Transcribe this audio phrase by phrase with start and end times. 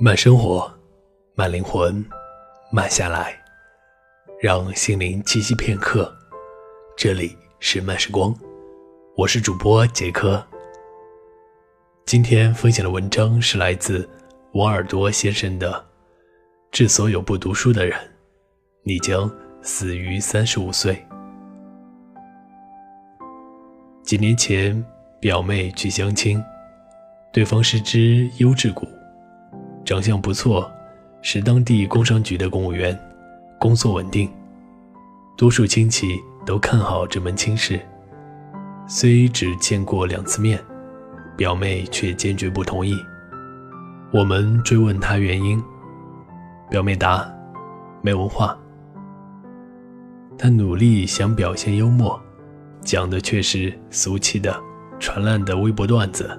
[0.00, 0.72] 慢生活，
[1.34, 2.04] 慢灵魂，
[2.70, 3.36] 慢下来，
[4.40, 6.16] 让心灵栖息片刻。
[6.96, 8.32] 这里是慢时光，
[9.16, 10.40] 我是主播杰克。
[12.06, 14.08] 今天分享的文章是来自
[14.52, 15.72] 王尔多先生的
[16.70, 17.98] 《致所有不读书的人，
[18.84, 19.28] 你将
[19.62, 20.94] 死于三十五岁》。
[24.04, 24.80] 几年前，
[25.18, 26.40] 表妹去相亲，
[27.32, 28.86] 对方是只优质股。
[29.88, 30.70] 长相不错，
[31.22, 32.94] 是当地工商局的公务员，
[33.58, 34.30] 工作稳定。
[35.34, 37.80] 多数亲戚都看好这门亲事，
[38.86, 40.62] 虽只见过两次面，
[41.38, 42.94] 表妹却坚决不同意。
[44.12, 45.58] 我们追问她原因，
[46.68, 47.26] 表妹答：
[48.02, 48.54] 没文化。
[50.36, 52.20] 她努力想表现幽默，
[52.82, 54.54] 讲的却是俗气的、
[55.00, 56.38] 传烂的微博段子。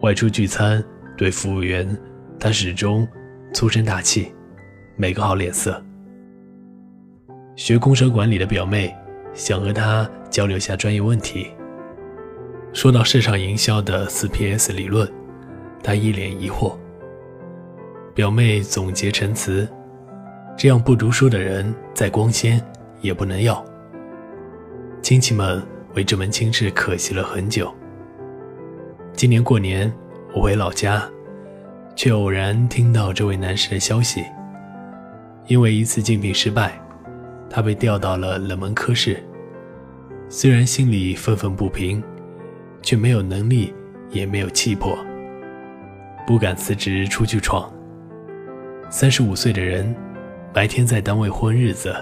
[0.00, 0.82] 外出聚餐。
[1.18, 1.84] 对服务员，
[2.38, 3.06] 他始终
[3.52, 4.32] 粗声大气，
[4.94, 5.82] 没个好脸色。
[7.56, 8.96] 学工商管理的表妹
[9.34, 11.48] 想和他交流下专业问题。
[12.72, 15.10] 说到市场营销的四 PS 理论，
[15.82, 16.76] 他一脸疑惑。
[18.14, 19.68] 表妹总结陈词：
[20.56, 22.64] 这样不读书的人再光鲜
[23.00, 23.64] 也不能要。
[25.02, 25.60] 亲戚们
[25.94, 27.74] 为这门亲事可惜了很久。
[29.14, 29.92] 今年过年。
[30.34, 31.08] 我回老家，
[31.96, 34.22] 却偶然听到这位男士的消息。
[35.46, 36.78] 因为一次竞聘失败，
[37.48, 39.22] 他被调到了冷门科室。
[40.28, 42.02] 虽然心里愤愤不平，
[42.82, 43.72] 却没有能力，
[44.10, 44.98] 也没有气魄，
[46.26, 47.72] 不敢辞职出去闯。
[48.90, 49.96] 三十五岁的人，
[50.52, 51.96] 白天在单位混日子，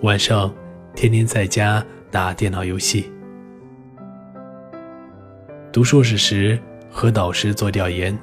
[0.00, 0.52] 晚上
[0.94, 3.12] 天天在家打电脑游戏。
[5.70, 6.58] 读硕士时。
[6.92, 8.16] 和导师做调研，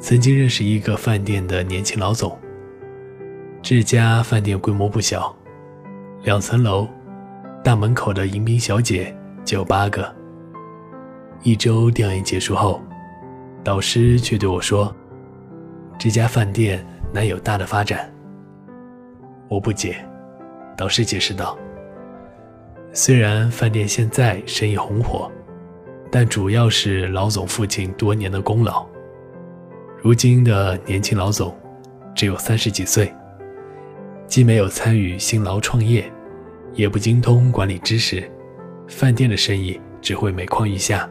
[0.00, 2.36] 曾经认识一个饭店的年轻老总。
[3.62, 5.36] 这家饭店规模不小，
[6.22, 6.88] 两层楼，
[7.62, 9.14] 大门口的迎宾小姐
[9.44, 10.12] 就有八个。
[11.42, 12.80] 一周调研结束后，
[13.62, 14.94] 导师却对我说
[15.98, 18.10] ：“这家饭店难有大的发展。”
[19.48, 19.96] 我不解，
[20.74, 21.56] 导师解释道
[22.94, 25.30] ：“虽然饭店现在生意红火。”
[26.16, 28.86] 但主要是老总父亲多年的功劳。
[30.00, 31.52] 如今的年轻老总
[32.14, 33.12] 只有三十几岁，
[34.24, 36.08] 既没有参与辛劳创业，
[36.72, 38.30] 也不精通管理知识，
[38.86, 41.10] 饭店的生意只会每况愈下。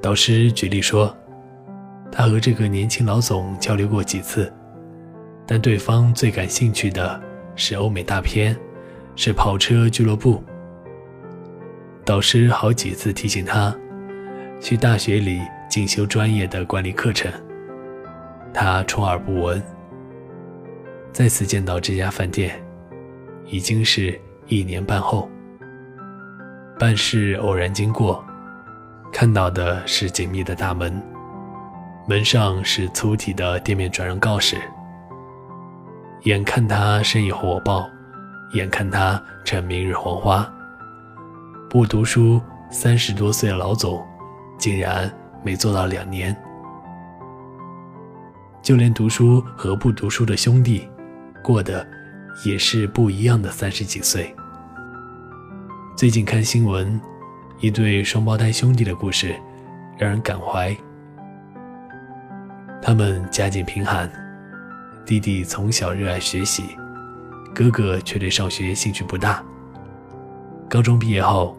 [0.00, 1.12] 导师举例说，
[2.12, 4.52] 他和这个年轻老总交流过几次，
[5.44, 7.20] 但对方最感兴趣的
[7.56, 8.56] 是欧美大片，
[9.16, 10.40] 是跑车俱乐部。
[12.04, 13.72] 导师好几次提醒他
[14.60, 17.30] 去大学里进修专业的管理课程，
[18.52, 19.62] 他充耳不闻。
[21.12, 22.60] 再次见到这家饭店，
[23.46, 24.18] 已经是
[24.48, 25.30] 一年半后。
[26.76, 28.24] 办事偶然经过，
[29.12, 31.00] 看到的是紧密的大门，
[32.08, 34.56] 门上是粗体的店面转让告示。
[36.22, 37.88] 眼看他生意火爆，
[38.54, 40.52] 眼看他成明日黄花。
[41.72, 42.38] 不读书，
[42.68, 44.06] 三十多岁的老总，
[44.58, 45.10] 竟然
[45.42, 46.36] 没做到两年。
[48.60, 50.86] 就连读书和不读书的兄弟，
[51.42, 51.88] 过的
[52.44, 54.36] 也是不一样的三十几岁。
[55.96, 57.00] 最近看新闻，
[57.58, 59.34] 一对双胞胎兄弟的故事，
[59.96, 60.76] 让人感怀。
[62.82, 64.12] 他们家境贫寒，
[65.06, 66.76] 弟弟从小热爱学习，
[67.54, 69.42] 哥哥却对上学兴趣不大。
[70.68, 71.56] 高中毕业后。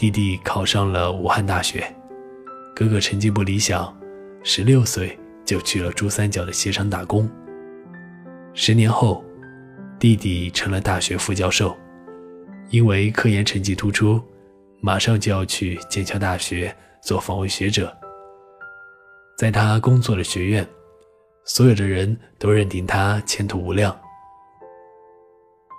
[0.00, 1.84] 弟弟考上了武汉大学，
[2.74, 3.94] 哥哥成绩不理想，
[4.42, 5.14] 十六岁
[5.44, 7.28] 就去了珠三角的鞋厂打工。
[8.54, 9.22] 十年后，
[9.98, 11.76] 弟弟成了大学副教授，
[12.70, 14.18] 因为科研成绩突出，
[14.80, 17.94] 马上就要去剑桥大学做访问学者。
[19.36, 20.66] 在他工作的学院，
[21.44, 23.94] 所有的人都认定他前途无量。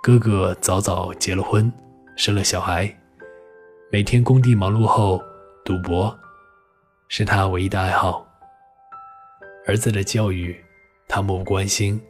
[0.00, 1.72] 哥哥早早结了婚，
[2.16, 2.96] 生了小孩。
[3.92, 5.22] 每天工地忙碌后，
[5.66, 6.18] 赌博
[7.08, 8.26] 是他唯一的爱好。
[9.66, 10.56] 儿子的教育，
[11.06, 12.00] 他漠不关心。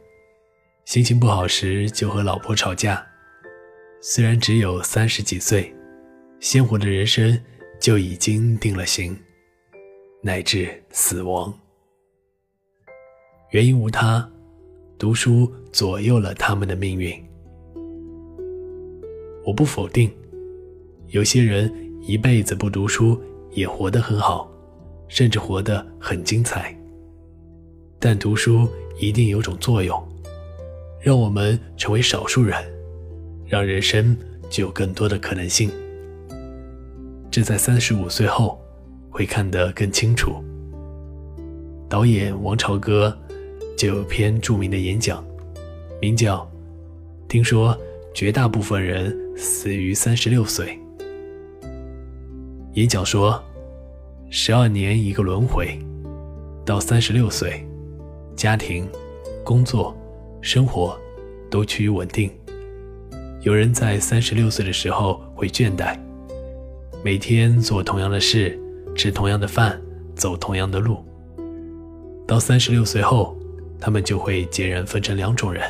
[0.85, 3.05] 心情不好时就和老婆吵架。
[3.99, 5.75] 虽然只有三十几岁，
[6.39, 7.37] 鲜活的人生
[7.81, 9.21] 就已经定了型，
[10.21, 11.53] 乃至死亡。
[13.49, 14.25] 原因无他，
[14.97, 17.13] 读书左右了他们的命运。
[19.43, 20.09] 我不否定。
[21.13, 21.71] 有些人
[22.01, 23.21] 一辈子不读书
[23.51, 24.51] 也活得很好，
[25.07, 26.75] 甚至活得很精彩。
[27.99, 28.67] 但读书
[28.97, 30.03] 一定有种作用，
[30.99, 32.57] 让我们成为少数人，
[33.45, 34.17] 让人生
[34.49, 35.69] 具有更多的可能性。
[37.29, 38.59] 这在三十五岁后
[39.11, 40.43] 会看得更清楚。
[41.87, 43.15] 导演王朝歌
[43.77, 45.23] 就有篇著名的演讲，
[46.01, 46.39] 名叫
[47.27, 47.77] 《听说
[48.15, 50.75] 绝大部分人死于三十六岁》。
[52.73, 53.39] 演讲说，
[54.31, 55.77] 十二年一个轮回，
[56.65, 57.63] 到三十六岁，
[58.35, 58.89] 家庭、
[59.43, 59.95] 工作、
[60.41, 60.99] 生活
[61.51, 62.31] 都趋于稳定。
[63.41, 65.95] 有人在三十六岁的时候会倦怠，
[67.03, 68.59] 每天做同样的事，
[68.95, 69.79] 吃同样的饭，
[70.15, 71.05] 走同样的路。
[72.25, 73.37] 到三十六岁后，
[73.79, 75.63] 他们就会截然分成两种人：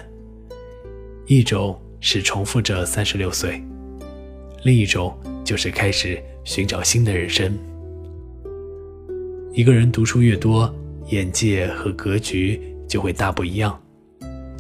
[1.26, 3.62] 一种是重复着三十六岁，
[4.64, 5.14] 另一种
[5.44, 6.22] 就是开始。
[6.46, 7.58] 寻找新的人生。
[9.54, 10.70] 一个人读书越多，
[11.08, 13.80] 眼界和格局就会大不一样，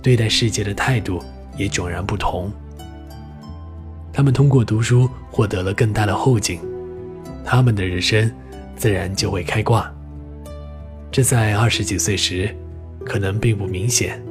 [0.01, 1.21] 对待世界的态度
[1.57, 2.49] 也迥然不同。
[4.13, 6.57] 他们通过读书获得了更大的后劲，
[7.43, 8.31] 他们的人生
[8.77, 9.93] 自然就会开挂。
[11.11, 12.49] 这在二十几岁时
[13.05, 14.23] 可能并不明显，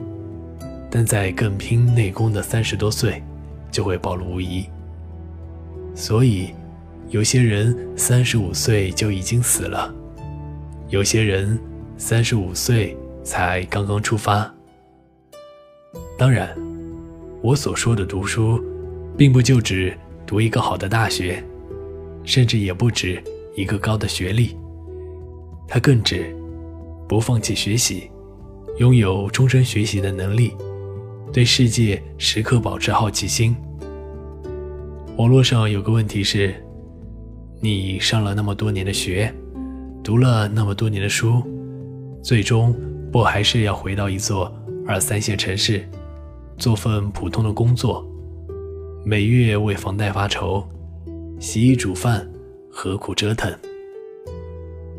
[0.91, 3.23] 但在更拼内功的三十多岁
[3.71, 4.65] 就会暴露无遗。
[5.94, 6.49] 所以。
[7.09, 9.94] 有些人三十五岁就已经死了，
[10.89, 11.61] 有些人
[11.99, 14.50] 三十五岁才刚刚出发。
[16.17, 16.56] 当然，
[17.43, 18.59] 我所说的读书，
[19.15, 19.94] 并不就指
[20.25, 21.44] 读一个好的大学，
[22.25, 23.23] 甚至也不止
[23.55, 24.56] 一个高的学历，
[25.69, 26.35] 它更指
[27.06, 28.11] 不放弃学习，
[28.79, 30.56] 拥有终身学习的能力，
[31.31, 33.55] 对世界时刻保持好奇心。
[35.17, 36.55] 网络上有个问题是。
[37.64, 39.32] 你上了那么多年的学，
[40.03, 41.41] 读了那么多年的书，
[42.20, 42.75] 最终
[43.12, 44.53] 不还是要回到一座
[44.85, 45.88] 二三线城市，
[46.59, 48.05] 做份普通的工作，
[49.05, 50.67] 每月为房贷发愁，
[51.38, 52.29] 洗衣煮饭，
[52.69, 53.56] 何苦折腾？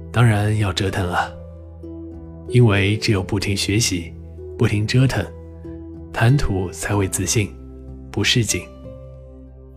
[0.10, 1.30] 当然要折腾啊，
[2.48, 4.14] 因为只有不停学习，
[4.58, 5.22] 不停折腾，
[6.14, 7.54] 谈吐才会自信，
[8.10, 8.62] 不市井，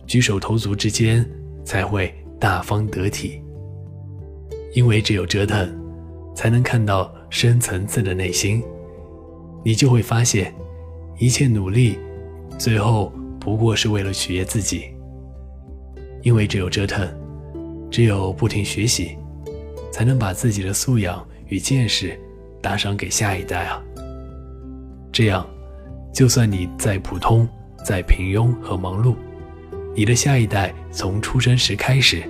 [0.07, 1.23] 举手投足之间
[1.63, 2.11] 才会。
[2.39, 3.41] 大方得体，
[4.75, 5.75] 因为只有折腾，
[6.35, 8.63] 才能看到深层次的内心。
[9.65, 10.53] 你就会发现，
[11.17, 11.97] 一切努力，
[12.55, 14.83] 最后不过是为了取悦自己。
[16.21, 17.09] 因为只有折腾，
[17.89, 19.17] 只有不停学习，
[19.91, 22.15] 才能把自己的素养与见识
[22.61, 23.83] 打赏给下一代啊。
[25.11, 25.43] 这样，
[26.13, 27.49] 就算你再普通、
[27.83, 29.15] 再平庸和忙碌。
[29.97, 32.21] 你的下一代从出生时开始，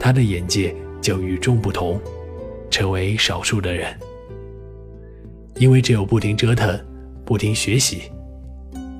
[0.00, 2.00] 他的眼界就与众不同，
[2.70, 3.94] 成为少数的人。
[5.56, 6.82] 因为只有不停折腾、
[7.26, 8.10] 不停学习，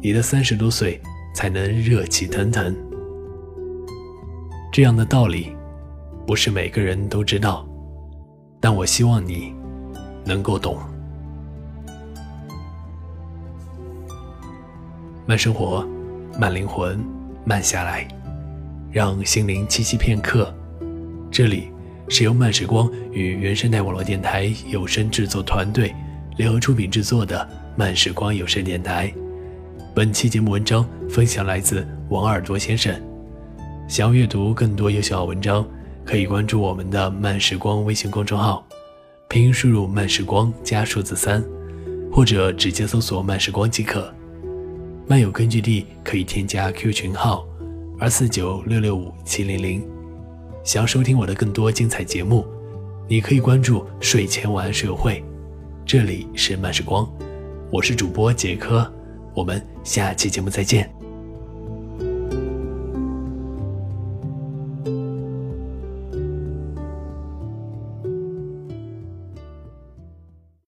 [0.03, 1.01] 你的三十多岁
[1.35, 2.77] 才能热气腾腾。
[4.71, 5.57] 这样的道理，
[6.27, 7.67] 不是每个人都知道，
[8.61, 9.55] 但我希望你
[10.27, 10.77] 能够懂。
[15.25, 15.89] 慢生活，
[16.39, 17.03] 慢灵魂。
[17.49, 18.07] 慢下来，
[18.93, 20.55] 让心灵栖息片刻。
[21.31, 21.71] 这里
[22.07, 25.95] 是由慢时光与原生态网络电台有声制作团队
[26.37, 29.11] 联合出品制作的慢时光有声电台。
[29.95, 32.95] 本期节目文章分享来自王耳朵先生。
[33.89, 35.67] 想要阅读更多优秀好文章，
[36.05, 38.63] 可以关注我们的慢时光微信公众号，
[39.27, 41.43] 拼音输入“慢时光”加数字三，
[42.13, 44.15] 或者直接搜索“慢时光”即可。
[45.09, 47.49] 漫友根据地可以添加 Q 群号
[47.99, 49.83] 二四九六六五七零零。
[50.63, 52.45] 想要收听我的更多精彩节目，
[53.09, 55.25] 你可以关注睡前晚安社会。
[55.87, 57.11] 这里是慢时光，
[57.73, 58.87] 我是主播杰科，
[59.35, 60.98] 我们下期节目再见。